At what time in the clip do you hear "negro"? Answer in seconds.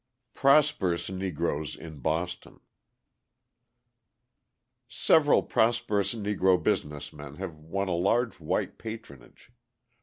6.15-6.57